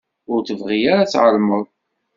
[0.31, 1.65] Ur tebɣi ara ad tεelmeḍ.